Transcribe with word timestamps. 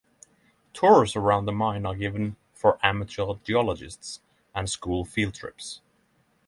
Tours 0.73 1.15
around 1.15 1.45
the 1.45 1.51
mine 1.51 1.85
are 1.85 1.93
given 1.93 2.35
for 2.55 2.79
amateur 2.81 3.35
geologists 3.43 4.19
and 4.55 4.67
school 4.67 5.05
field 5.05 5.35
trips. 5.35 5.81